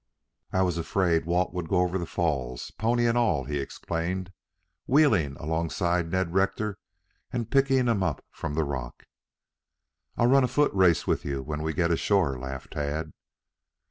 [0.51, 4.31] "I was afraid Walt would go over the falls, pony and all," he explained,
[4.87, 6.79] wheeling alongside Ned Rector
[7.31, 9.05] and picking him up from the rock.
[10.17, 13.13] "I'll run a foot race with you when we get ashore," laughed Tad.